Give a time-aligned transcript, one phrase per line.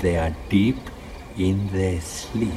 [0.00, 0.78] they are deep
[1.36, 2.52] in their sleep.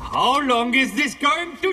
[0.00, 1.71] How long is this going to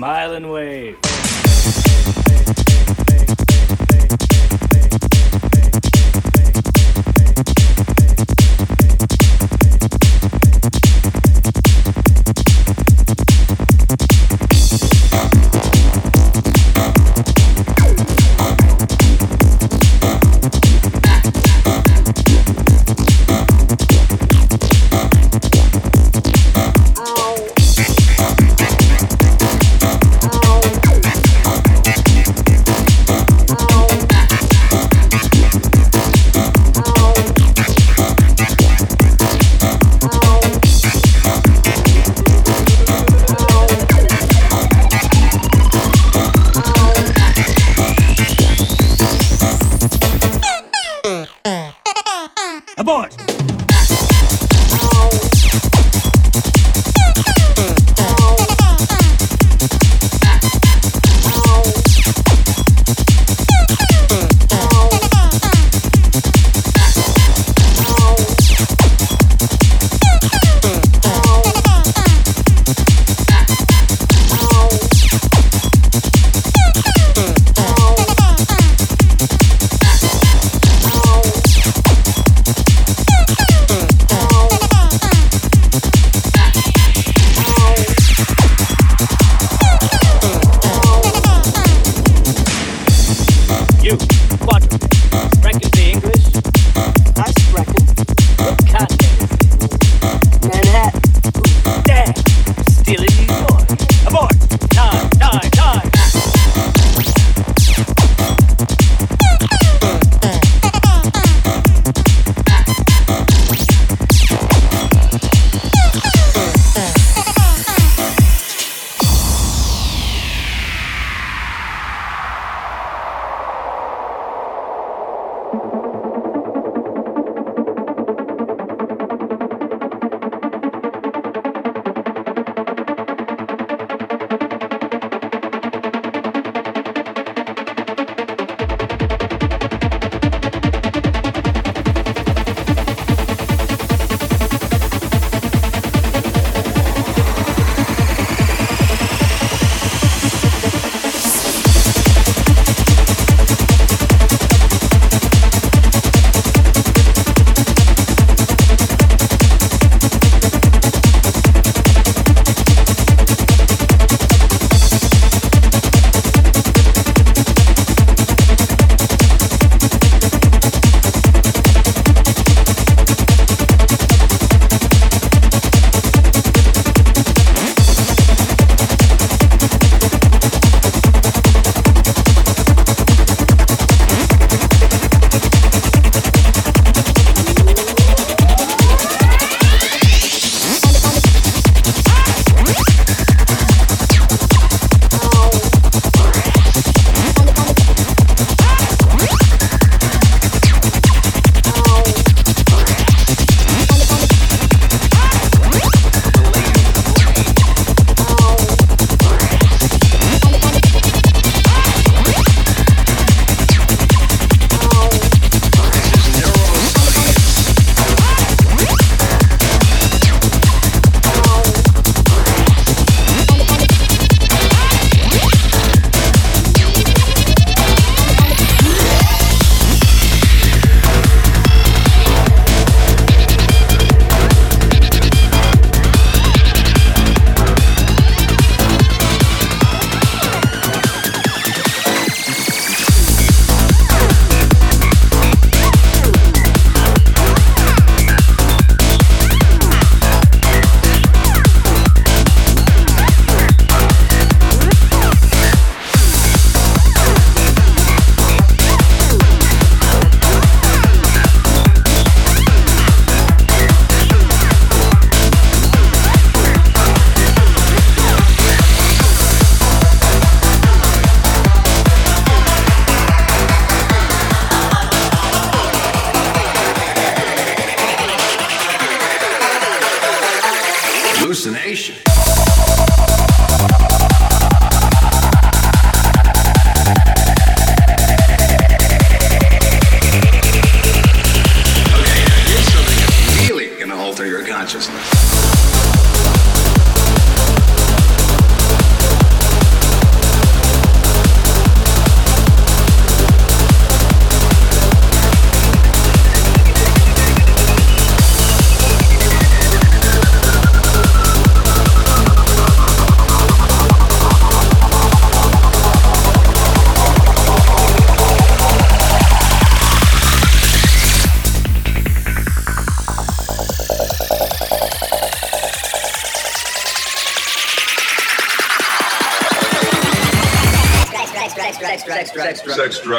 [0.00, 1.29] Smile and wave.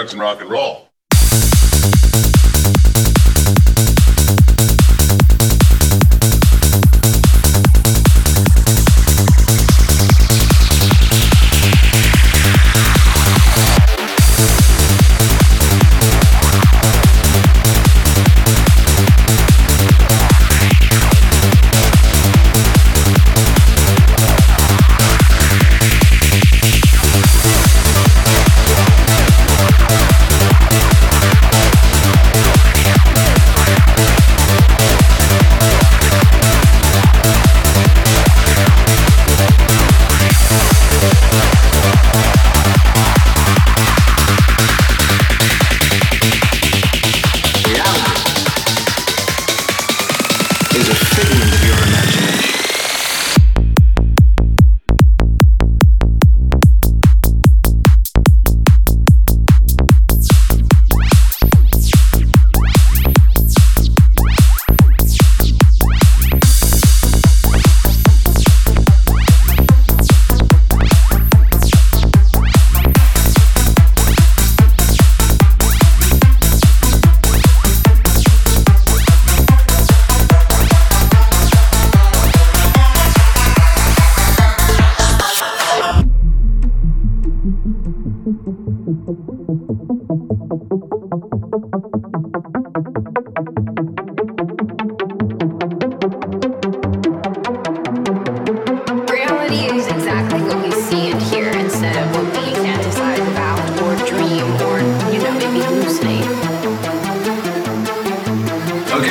[0.02, 0.91] Drugs, and rock and roll.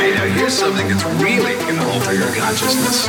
[0.01, 3.07] Okay, now here's something that's really gonna alter your consciousness.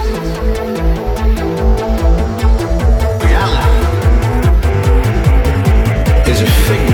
[3.23, 3.91] Reality
[6.29, 6.90] is a figment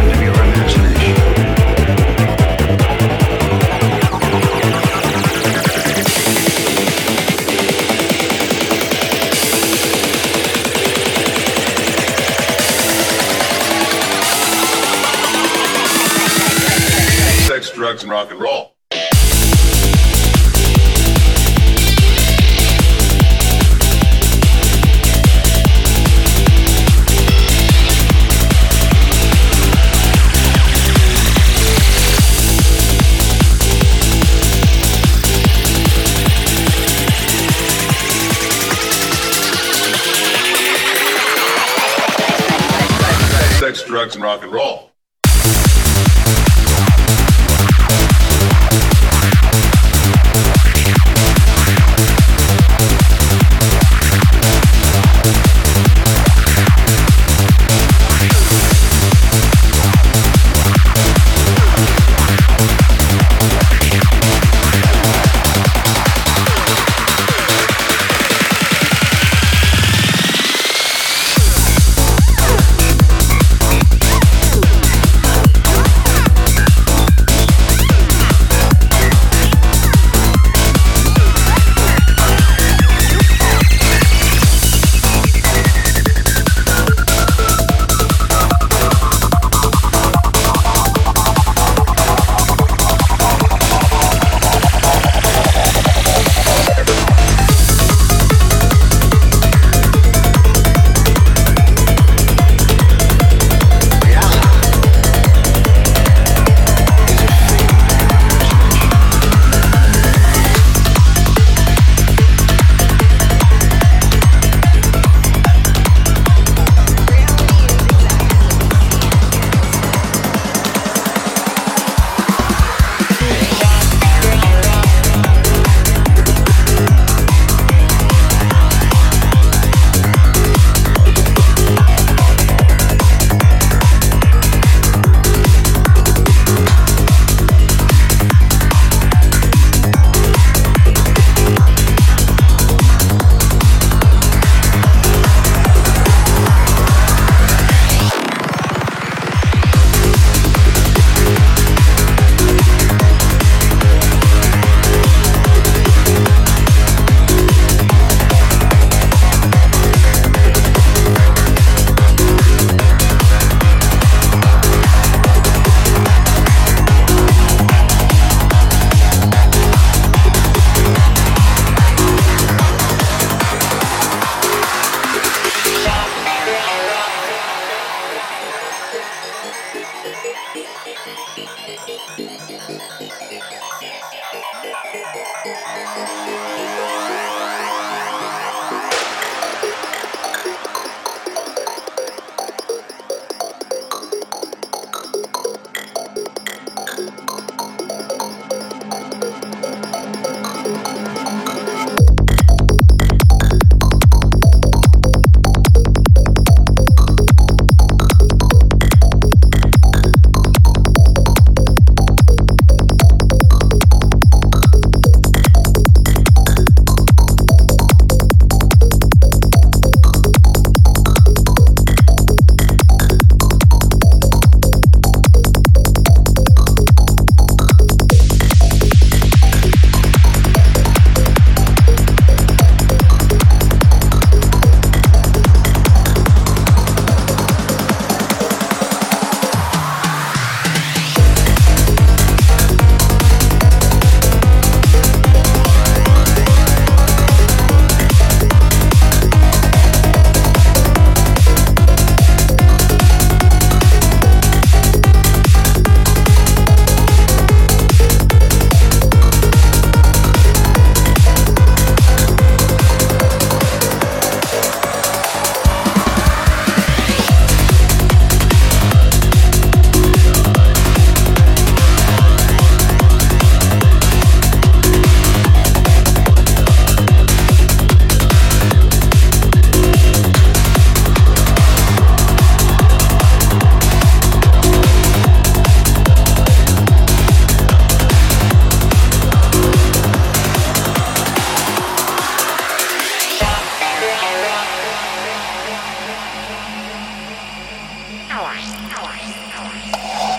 [298.38, 298.70] Hours.
[298.94, 299.34] Hours.
[299.56, 300.37] Hours.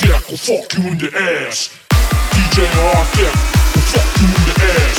[0.00, 1.70] Deck will fuck you in the ass.
[2.32, 2.56] DJ
[3.14, 3.34] Deck
[3.74, 4.95] will fuck you in the ass.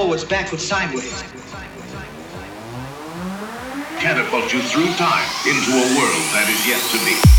[0.00, 1.22] ball backwards, sideways.
[4.00, 7.29] Catapult you through time into a world that is yet to be.